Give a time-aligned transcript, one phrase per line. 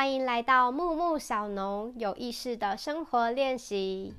[0.00, 4.14] 欢迎来到木木小农有意识的生活练习。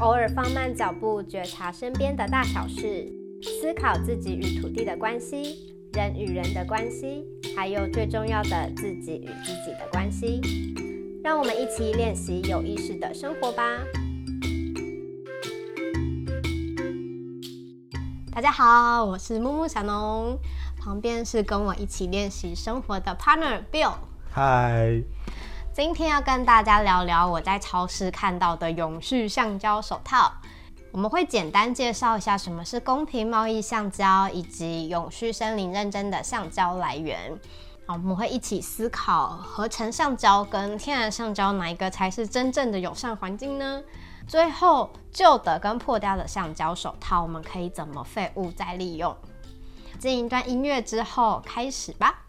[0.00, 3.06] 偶尔放慢脚步，觉察身边的大小事，
[3.42, 10.40] 思考自己与土地的关系、人与人的关系，还有最重要的自己与自己的关系。
[11.22, 13.80] 让我们一起练习有意识的生活吧。
[18.32, 20.38] 大家好，我是木木小农，
[20.84, 23.94] 旁边是跟我一起练习生活的 partner Bill。
[24.30, 25.02] 嗨，
[25.72, 30.30] 今天要跟大家聊聊我在超市看到的永续橡胶手套。
[30.92, 37.32] 我们会简单介绍一下什么是公平贸易橡胶，以及永续森林认证的橡胶来源。
[37.86, 43.82] 好，我们会一起思考合成橡胶跟天然橡胶哪一个才是真正的友善环境呢？
[44.28, 49.16] 最后，旧的跟破掉的橡胶手套，我们可以怎么废物再利用？
[50.04, 52.26] 进一段音乐之后，开始吧。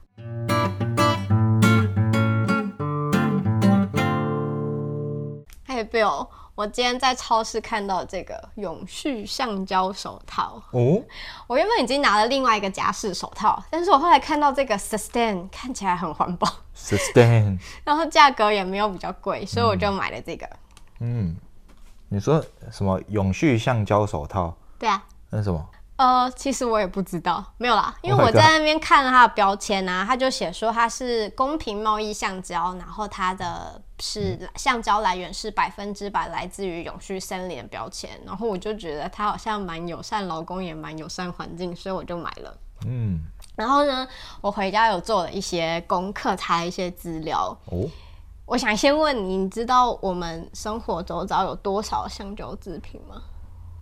[5.68, 10.64] 嘿，Bill，我今天在超市看到这个永续橡胶手套。
[10.72, 11.04] 哦，
[11.48, 20.50] 我原本已经拿了另外一个夹式手套，但是我后来看到这个 Sustain 看起来很环保，sustain， 然后价格也没有比较贵，所以我就买了这个。
[21.02, 21.36] 嗯，
[22.08, 24.56] 你说什么永续橡胶手套？
[24.80, 25.70] 对啊，那是什么？
[25.98, 42.58] 呃，其实我也不知道，没有啦，因为 Oh 我在那边看了它的标签啊，它就写说它是公平贸易橡胶，然后它的是橡胶来源是百分之百来自于永续森林的标签，然后我就觉得它好像蛮友善劳工，也蛮友善环境，所以我就买了。
[42.86, 43.22] 嗯，
[43.56, 44.06] 然后呢，
[44.42, 47.58] 我回家有做了一些功课，查了一些资料。
[47.68, 47.90] 哦，
[48.46, 53.22] 我想先问你，你知道我们生活周遭有多少橡胶制品吗？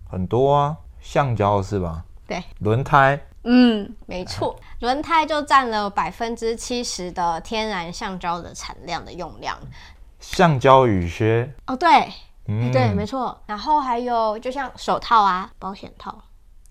[0.08, 2.02] 很多啊，橡胶是吧？
[2.26, 9.56] 对，轮胎，嗯，没错，轮胎就占了百分之七十的天然橡胶的产量的用量。
[10.18, 12.10] 橡胶雨靴，哦，对，
[12.46, 13.38] 嗯，对，没错。
[13.46, 16.24] 然后还有就像手套啊、保险套，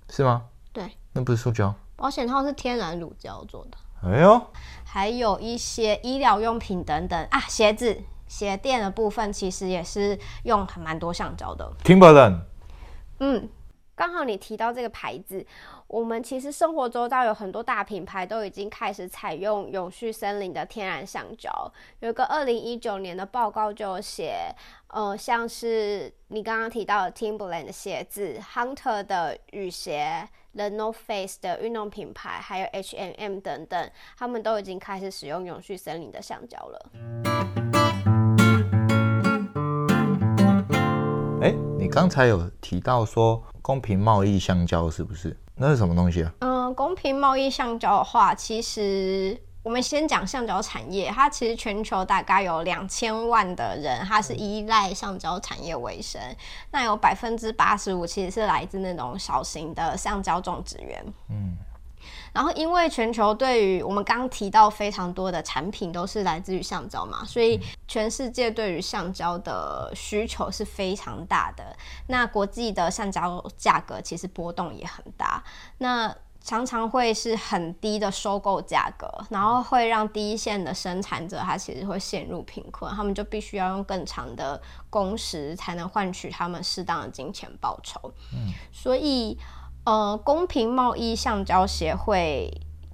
[0.10, 0.42] 是吗？
[0.74, 1.74] 对，那不是塑胶？
[1.96, 3.78] 保险套是天然乳胶做的，
[4.10, 4.42] 哎呦，
[4.84, 7.28] 还有一些医疗用品等等。
[7.30, 11.72] 啊，鞋子、鞋垫的部分其实也是用还蛮多橡胶的。
[11.84, 12.40] Timberland，
[13.20, 13.48] 嗯，
[13.96, 15.46] 刚好你提到这个牌子，
[15.88, 21.52] 我们其实生活周遭有很多大品牌都已经开始采用永续森林的天然橡胶。
[22.00, 24.54] 有一个二零一九年的报告就有写，
[24.88, 37.63] 呃，像是你刚刚提到的 Timberland 的鞋子、Hunter 的雨鞋、The North Face 的运动品牌，还有 H&M 等等，他们都已经开始使用永续森林的橡胶了。
[41.94, 45.38] 刚才有提到说公平贸易橡胶是不是？
[45.56, 46.34] 那是什么东西啊？
[46.40, 56.20] 嗯，公平贸易橡胶的话，其实我们先讲橡胶产业，它其实全球大概有两千万的人，他是依赖橡胶产业为生。
[56.72, 61.06] 那有百分之八十五其实是来自那种小型的橡胶种植园。
[61.30, 61.56] 嗯，
[62.34, 71.64] 然后，因为全球对于我们刚提到非常多的产品都是来自于橡胶嘛，所以全世界对于橡胶的需求是非常大的。
[72.08, 75.44] 那国际的橡胶价格其实波动也很大，
[75.78, 88.12] 那常常会是很低的收购价格，然后会让第一线的生产者他其实会陷入贫困，他们就必须要用更长的工时才能换取他们适当的金钱报酬。
[88.34, 89.38] 嗯，所以。
[89.86, 92.50] 呃，公平贸易橡胶协会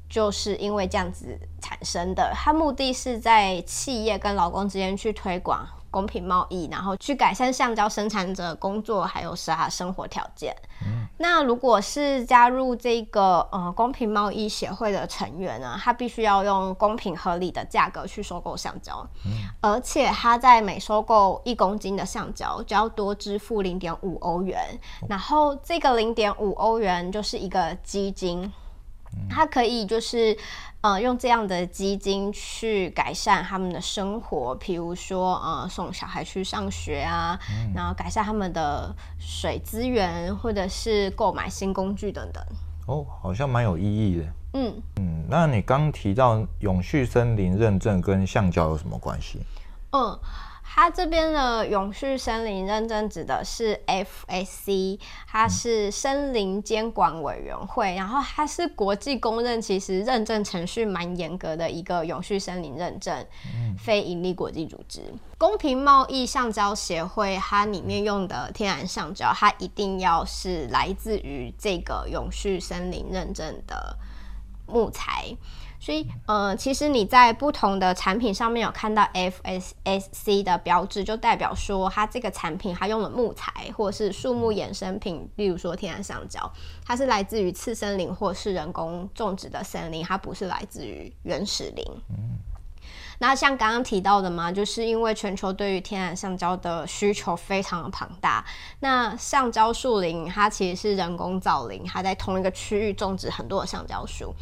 [0.10, 10.56] 就是因为这样子产生的，它目的是在企业跟劳工之间去推广公平贸易，然后去改善橡胶生产者工作还有是他生活条件。
[11.22, 19.32] 那如果是加入这个呃公平贸易协会的成员呢，他必须要用公平合理的价格去收购橡胶，嗯、
[19.62, 24.58] 而且他在每收购一公斤的橡胶就要多支付零点五欧元，
[25.08, 28.52] 然后这个零点五欧元就是一个基金。
[29.28, 30.38] 它可以就是，
[30.82, 42.42] 呃，用这样的基金去改善他们的生活，譬如说，呃，送小孩去上学啊，嗯、然后改善他们的水资源，或者是购买新工具等等。
[42.88, 44.24] 哦，好像蛮有意义的。
[44.54, 49.42] 嗯嗯，那你刚提到永续森林认证跟橡胶有什么关系？
[49.92, 50.20] 嗯。
[50.72, 63.26] 它这边的永续森林认证指的是 FSC，它是森林监管委员会，然后它是国际公认，其实认证程序蛮严格的一个永续森林认证，
[63.80, 65.02] 非营利国际组织。
[65.40, 73.98] 公平贸易橡胶协会，它里面用的天然橡胶，它一定要是来自于这个永续森林认证的
[74.68, 75.36] 木材。
[75.80, 86.52] 所以，呃，其实你在不同的产品上面有看到 FSSC 的标志，就代表说它这个产品它用了木材或是树木衍生品，例如说天然橡胶，
[86.86, 91.86] 它是来自于次森林或是人工种植的森林，它不是来自于原始林。
[93.22, 98.44] 那像刚刚提到的嘛，就是因为全球对于天然橡胶的需求非常的庞大，
[98.80, 104.34] 那橡胶树林它其实是人工造林，它在同一个区域种植很多的橡胶树，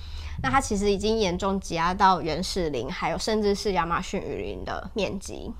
[0.43, 5.51] 那它其实已经严重挤压到原始林，还有甚至是亚马逊雨林的面积。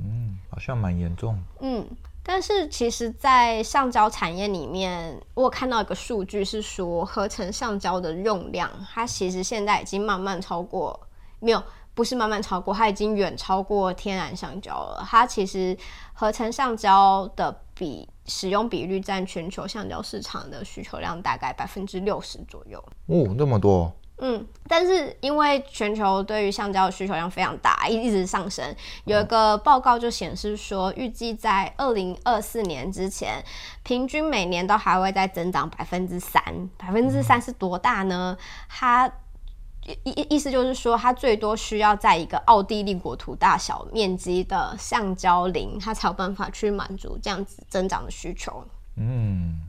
[0.00, 1.38] 嗯，好像蛮严重。
[1.60, 1.86] 嗯，
[2.22, 10.98] 但是其实，在橡胶产业里面，我看到一个数据是说，合成橡胶的用量，它其实现在已经慢慢超过
[11.40, 11.62] 没有。
[11.94, 15.06] 不是慢慢超过，它已经远超过天然橡胶了。
[15.08, 15.76] 它其实
[16.12, 22.78] 合成橡胶的比使用比率占全球橡胶市场的需求量大概百分之六十左右。
[23.06, 23.92] 哦，那么多。
[24.18, 28.64] 嗯，但是因为全球对于橡胶的需求量非常大，一一直上升。
[29.06, 33.44] 有一个报告就显示说，预计在二零二四年之前，
[33.82, 36.40] 平均每年都还会再增长百分之三。
[36.76, 38.38] 百分之三是多大呢？
[38.68, 39.12] 它
[40.04, 48.64] 意意思就是说，它最多需要在一个奥地利国土大小面积的橡胶林，它才有办法去满足这样子增长的需求。
[48.96, 49.60] 嗯，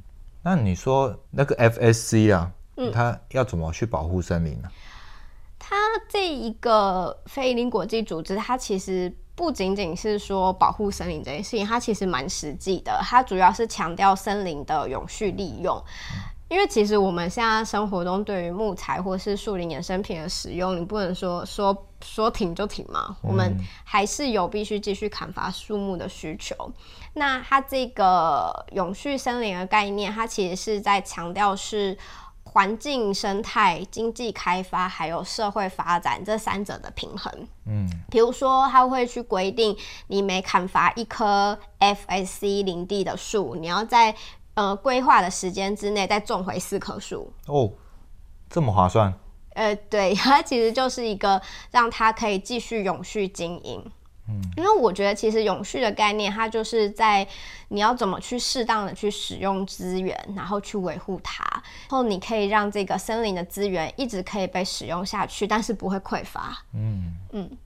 [0.41, 2.51] 那你说那个 FSC 啊，
[2.93, 4.69] 它要怎么去保护森林呢？
[5.59, 5.75] 它
[6.07, 12.97] 这一个非营利国际组织，它其实不仅仅是说保护森林这件事情，它其实蛮实际的。
[13.01, 15.83] 它主要是强调森林的永续利用。
[16.47, 26.55] 因为其实我们现在生活中对于木材或是树林衍生品的使用，你不能说说说停就停嘛，我们还是有必须继续砍伐树木的需求。
[27.13, 31.97] 那它这个永续森林的概念，它其实是在强调是
[32.43, 37.47] 环境生态、经济开发还有社会发展这三者的平衡。
[37.65, 39.75] 嗯，比如说它会去规定，
[40.07, 44.15] 你每砍伐一棵 FSC 林地的树，你要在
[44.55, 47.71] 呃，规划的时间之内再种回四棵树哦，
[48.49, 49.13] 这么划算？
[49.53, 51.41] 呃，对， 它其实就是一个
[51.71, 53.91] 让它可以继续永续经营。
[54.27, 57.27] 嗯，因为我觉得其实永续的概念，它就是在
[57.67, 66.57] 你要怎么去适当的去使用资源，然后去维护它，然后你可以让这个森林的资源一直可以被使用下去，但是不会匮乏。
[66.73, 67.57] 嗯嗯。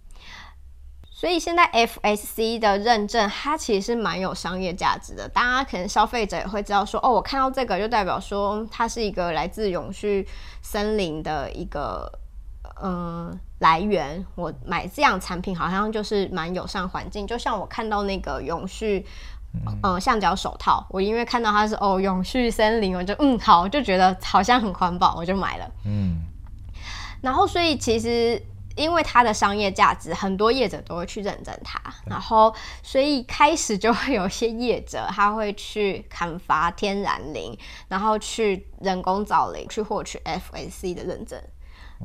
[1.19, 5.27] 所以现在 FSC 的认证，它其实是蛮有商业价值的。
[5.27, 10.25] 大家可能消费者也会知道说，哦，我看到这个就代表说它是一个来自永续
[10.61, 12.09] 森林的一个
[12.81, 14.25] 嗯来源。
[14.35, 17.27] 我买这样产品好像就是蛮友善环境。
[17.27, 19.05] 就像我看到那个永续
[19.83, 25.69] 嗯橡胶手套，我因为看到它是哦永续森林，我就嗯好，就觉得好像很环保，我就买了。
[25.83, 26.21] 嗯，
[27.19, 28.41] 然后所以其实。
[28.79, 37.57] 因为它的商业价值，很多业者都会去认证它，然后所以开始就会有一些业者他会去砍伐天然林，
[37.89, 41.37] 然后去人工造林，去获取 FSC 的认证。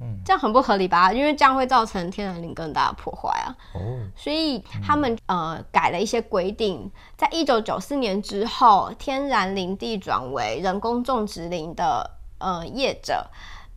[0.00, 1.12] 嗯，这样很不合理吧？
[1.12, 3.54] 因为这样会造成天然林更大的破坏啊。
[3.74, 3.80] 哦，
[4.16, 13.30] 所以他们呃改了一些规定，在一九九四年之后，天然林地转为人工种植林的呃业者。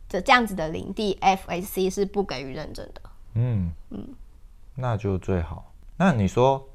[0.08, 3.02] 这这样子的林地，FSC 是不给予认证的。
[3.34, 4.08] 嗯嗯，
[4.74, 5.72] 那就最好。
[5.96, 6.68] 那你说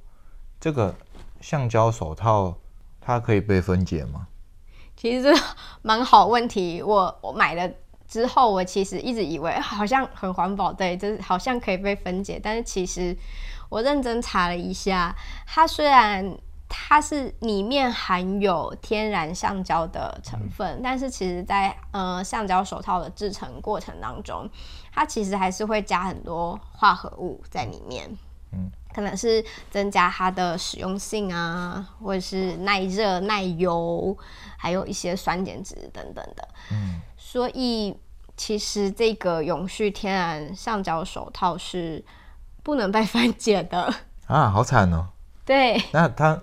[0.60, 0.96] 这个
[1.42, 2.56] 橡胶手套
[3.02, 4.28] 它可以被分解吗？
[4.96, 5.34] 其实
[5.82, 6.82] 蛮好问题。
[6.84, 7.70] 我我买了
[8.08, 12.40] 之后，我其实一直以为好像很环保，对，就是好像可以被分解。
[12.42, 13.18] 但是其实
[13.70, 15.16] 我认真查了一下，
[15.48, 16.38] 它虽然。
[16.76, 24.50] 它是里面含有天然橡胶的成分，但是其实，在呃橡胶手套的制成过程当中，
[24.92, 28.10] 它其实还是会加很多化合物在里面，
[28.52, 34.18] 嗯，可能是增加它的使用性啊，或者是耐热、耐油，
[34.58, 37.96] 还有一些酸碱值等等的，嗯，所以
[38.36, 42.04] 其实这个永续天然橡胶手套是
[42.64, 43.94] 不能被 分解的
[44.26, 45.10] 啊，好惨哦，
[45.46, 46.42] 对，那他。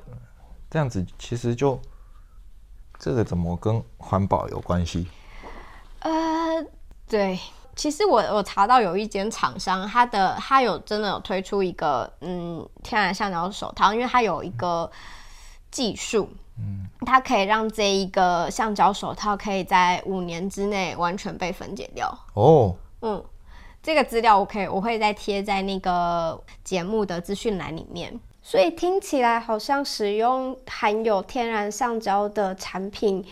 [0.73, 1.80] 这样子其实就
[2.97, 5.09] 这个怎么跟环保有关系？
[5.99, 6.64] 呃，
[7.09, 7.37] 对，
[7.75, 14.88] 其实我我查到有一间厂商，它的它有真的有推出一个嗯天然橡胶手套，因为它有一个
[15.73, 22.16] 技术，嗯，它可以让这一个橡胶手套可以在五年之内完全被分解掉。
[22.35, 23.25] 哦，嗯，
[23.83, 28.21] 这个资料我可以我会再贴在那个节目的资讯栏里面。
[28.42, 33.25] 所以听起来好像使用含有天然橡胶的产品，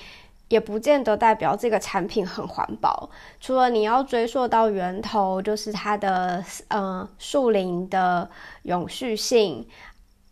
[0.48, 3.08] 也不见得代表这个产品很环保。
[3.40, 8.30] 除了你要追溯到源头，就是它的呃树林的
[8.62, 9.66] 永续性，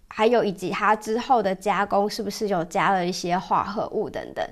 [0.08, 4.46] 还有以及它之后的加工是不是有加了一些化合物等等。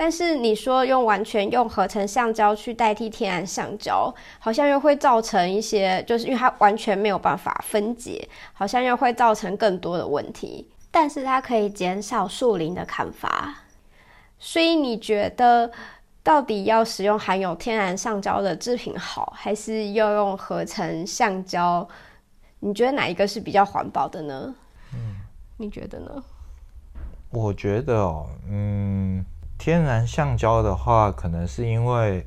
[0.00, 10.70] 但是你说用完全用合成橡胶去代替天然橡胶，好像又会造成一些，就是因为它完全没有办法分解，好像又会造成更多的问题。
[10.92, 13.52] 但是它可以减少树林的砍伐。
[14.38, 15.68] 所以你觉得，
[16.22, 21.86] 到底要使用含有天然橡胶的制品好，还是要用合成橡胶？
[22.60, 24.54] 你觉得哪一个是比较环保的呢？
[24.94, 25.16] 嗯，
[25.56, 26.22] 你觉得呢？
[27.30, 29.24] 我觉得哦，嗯，
[29.58, 32.24] 天然橡胶的话，可能是因为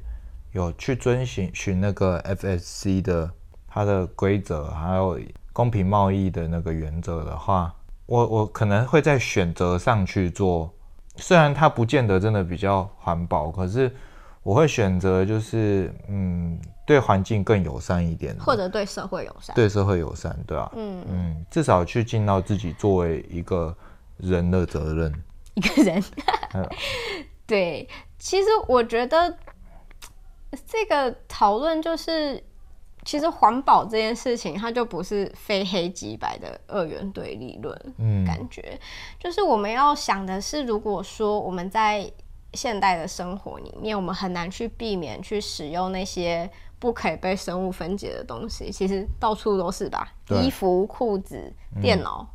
[0.51, 3.31] 有去遵循循那个 FSC 的
[3.67, 5.19] 它的规则，还有
[5.53, 7.73] 公平贸易的那个原则的话，
[8.05, 10.71] 我我可能会在选择上去做。
[11.15, 13.93] 虽然它不见得真的比较环保，可是
[14.43, 21.05] 我会选择就是嗯，对环境更友善一点，或者对社会友善，对社会友善，对啊，嗯。
[21.09, 23.75] 嗯，至少去尽到自己作为一个
[24.17, 25.13] 人的责任，
[25.55, 26.03] 一个人，
[27.45, 29.37] 对，其实我觉得
[30.65, 32.43] 这个讨论就是。
[33.03, 37.75] 其实环保这件事情，它就不是非黑即白的二元对立论。
[37.97, 38.79] 嗯，感觉
[39.19, 42.07] 就是我们要想的是，如果说我们在
[42.53, 48.71] 现代的生活里面，我们很难去避免去使用那些不可以被生物分解的东西。
[48.71, 52.27] 其实到处都是吧，衣服、裤子、电脑，嗯，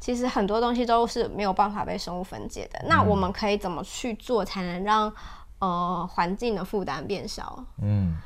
[0.00, 2.84] 其实很多东西都是没有办法被生物分解的。
[2.88, 5.12] 那我们可以怎么去做，才能让
[5.58, 7.64] 呃环境的负担变小？
[7.80, 8.16] 嗯。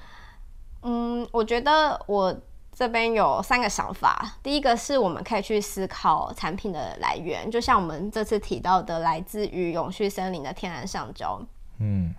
[0.82, 2.34] 嗯，我觉得我
[2.72, 4.36] 这边有三个想法。
[4.42, 11.38] 第一个是我们可以去思考产品的来源，就像我们这次提到的，来自于永续森林的天然橡胶。
[11.80, 12.14] 嗯，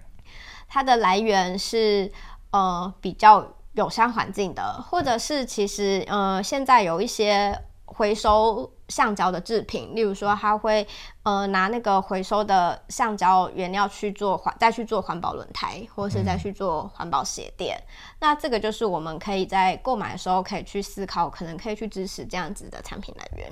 [0.67, 2.11] 它的来源是
[2.51, 8.71] 呃比较友善环境的，或者是其实呃现在有一些回收。
[8.91, 10.85] 橡胶的制品，例如说，他会
[11.23, 17.81] 呃拿那个回收的橡胶原料去做环，再去做环保轮胎，或是再去做环保鞋垫。
[18.19, 23.49] 那这个就是我们可以在购买的时候可以去思考，可能可以去支持这样子的产品来源。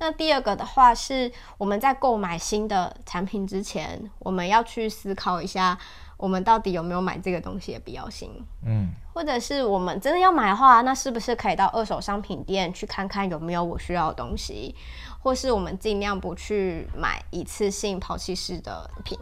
[0.00, 5.78] 那第二个的话，是我们在购买新的产品之前，我们要去思考一下。
[6.22, 8.30] 我们到底有没有买这个东西的必要性？
[8.64, 14.72] 嗯，或者是我们真的要买的话，那是不是可以到二手商品店去看看有没有我需要的东西？
[15.20, 19.18] 或是我们尽量不去买一次性抛弃式的品？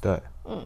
[0.00, 0.64] 对，嗯。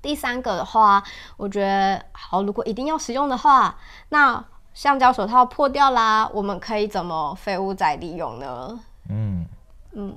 [0.00, 1.02] 第三个的话，
[1.36, 3.76] 我觉得好，如果一定要使用的话，
[4.10, 8.78] 那橡胶手套破掉啦，我们可以怎么废物再利用呢？
[9.08, 9.44] 嗯
[9.94, 10.16] 嗯，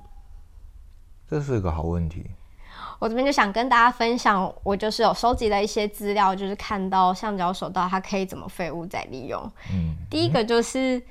[1.28, 2.30] 这是一个好问题。
[3.02, 9.42] 我这边就想跟大家分享，我就是有收集了一些资料，就是看到橡胶手套它可以怎么废物再利用。
[9.74, 11.02] 嗯，第一个就是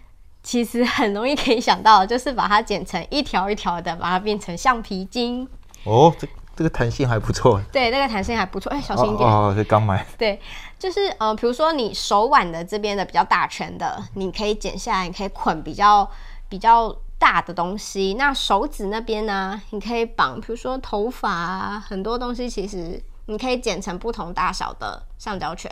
[0.40, 5.48] 其实很容易可以想到，就是把它剪成一条一条的，把它变成橡皮筋。
[5.82, 7.60] 哦，这这个弹性还不错。
[7.72, 8.70] 对，那个弹性还不错。
[8.70, 9.28] 哎，小心一点。
[9.28, 10.06] 哦，是刚买。
[10.16, 10.40] 对，
[10.78, 16.08] 就是呃，比如说你手腕的这边的比较大圈的，你可以剪下来，你可以捆比较
[16.48, 16.96] 比较。
[17.20, 19.60] 大的东西，那手指那边呢？
[19.70, 25.70] 你可以绑，比如说头发啊，很多东西其实你可以剪成不同大小的橡胶圈，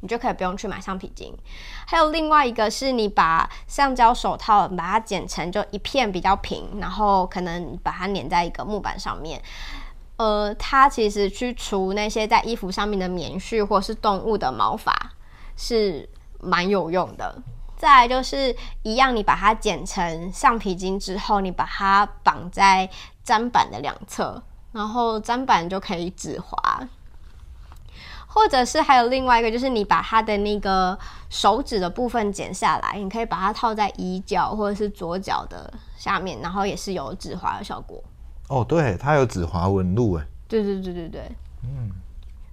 [0.00, 1.34] 你就可以不用去买橡皮筋。
[1.86, 9.42] 还有另外一个是你把橡胶手套把它剪成就一片比较平，然后可能把它粘在一个木板上面，
[10.18, 14.94] 呃，它其实去除那些在衣服上面的棉絮或是动物的毛发
[15.56, 16.06] 是
[16.40, 17.42] 蛮有用的。
[17.76, 22.88] 再来就是一样，你把它剪成橡皮筋之后，你把它绑在
[23.24, 24.42] 砧板的两侧，
[24.72, 26.88] 然后砧板就可以止滑。
[28.26, 30.98] 或者是还有另外一个，就是你把它的那个
[31.30, 38.02] 手指的部分剪下来，你可以把它套在椅脚或者是左脚的下面，然后也是有止滑的效果。
[38.48, 40.26] 哦，对，它有止滑纹路哎。
[40.48, 41.30] 对对对对对，
[41.62, 41.90] 嗯，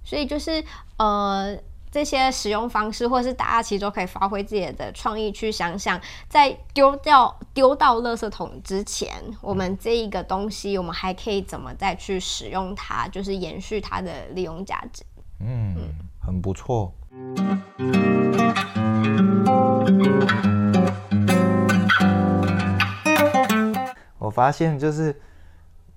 [0.04, 0.62] 所以就是
[0.98, 1.56] 呃。
[1.94, 15.04] 这些使用方式，或者是大家其实都可以发挥自己的创意去想想，在丢掉丢到垃圾桶之前，我们这一个东西，我们还可以怎么再去使用它，就是延续它的利用价值。
[15.38, 15.76] 嗯，
[16.20, 16.92] 很不错。
[24.18, 25.14] 我发现就是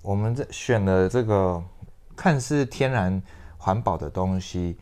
[0.02, 1.60] 我们这选的这个
[2.14, 3.20] 看似天然
[3.56, 4.78] 环保的东西。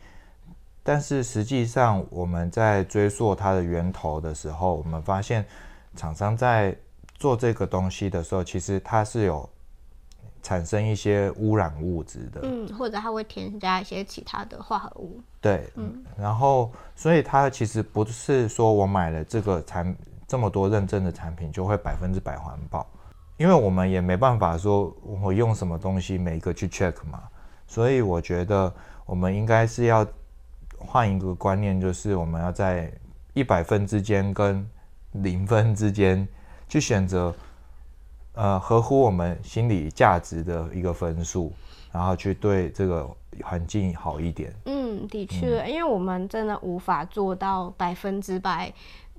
[0.87, 5.45] 但是实际上，我们在追溯它的源头的时候，我们发现
[5.97, 6.73] 厂商在
[7.15, 9.49] 做这个东西的时候，其实它是有
[10.41, 12.39] 产生一些污染物质的。
[12.43, 15.19] 嗯，或者它会添加一些其他的化合物。
[15.41, 19.93] 对，嗯，然后所以它其实不是说我买了这个产
[20.25, 22.87] 这么多认证的产品就会百分之百环保，
[23.35, 27.23] 因为我们也没办法说我用什么东西每一个去 check 嘛。
[27.67, 28.73] 所以我觉得
[29.05, 30.07] 我们应该是要
[30.87, 32.91] 换一个观念，就是我们要在
[33.33, 34.67] 一百分之间跟
[35.11, 36.25] 零分之间
[36.69, 37.35] 去选择，
[38.33, 41.51] 呃，合乎我们心理价值的一个分数，
[41.91, 43.07] 然后去对这个
[43.43, 44.53] 环境好一点。
[44.65, 48.73] 嗯，的确，因为我们真的无法做到百分之百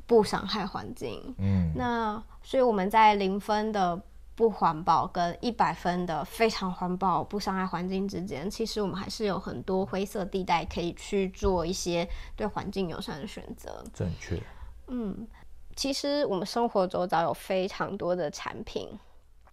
[0.06, 1.22] 不伤害环境。
[1.36, 4.00] 嗯，那所以我们在零分的。
[4.38, 13.82] 不环保跟一百分的非常环保不伤害环境之间，其实我们还是有很多灰色地带可以去做一些对环境友善的选择。
[13.92, 14.40] 正确。
[14.86, 15.26] 嗯，
[15.74, 18.88] 其实我们生活周遭有非常多的产品，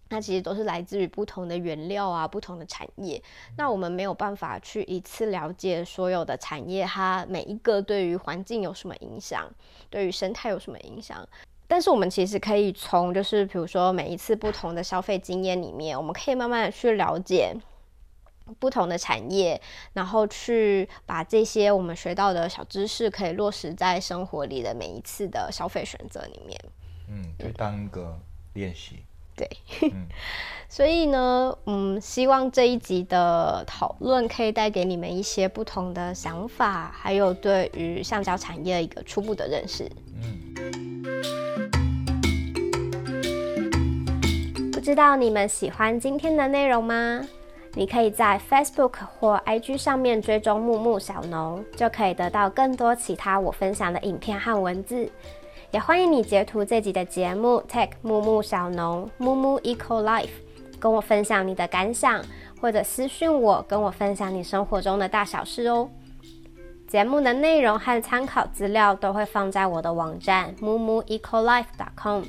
[0.08, 3.20] 那其实都是来自于不同的原料啊，不同的产业。
[3.56, 9.50] 那我们没有办法去一次了解所有的产业，它每一个对于环境有什么影响，
[9.90, 11.28] 对于生态有什么影响。
[11.68, 17.54] 但是我们其实可以从，就是比如说每一次不同的消费经验里面，我们可以慢慢的去了解
[18.60, 19.60] 不同的产业，
[19.92, 26.60] 然后去把这些我们学到的小知识，可以落实在生活里的每一次的消费选择里面。
[27.08, 28.16] 嗯，就当一个
[28.54, 29.00] 练习。
[29.34, 29.48] 对。
[30.68, 39.90] 所以呢，嗯，希望这一集的讨论可以带给你们一些不同的想法，还有对于橡胶产业一个初步的认识。
[40.22, 41.55] 嗯。
[44.86, 47.20] 知道你们喜欢今天的内容吗？
[47.74, 55.10] 你可以在 Facebook 或 IG 上面追踪木木小农，就可以得到更多其他我分享的影片和文字。
[55.72, 60.28] 也欢迎你截图这集的节目，tag 木木小农木木 Eco Life，
[60.78, 62.24] 跟我分享你的感想，
[62.60, 65.88] 或者私讯我，跟我分享你生活中的大小事哦。
[66.86, 72.22] 节目的内容和参考资料都会放在我的网站木木 Eco Life.com。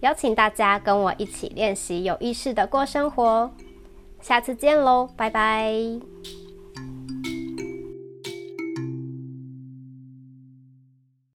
[0.00, 3.50] 邀请大家跟我一起练习有意识的过生活，
[4.20, 5.72] 下次见喽，拜拜。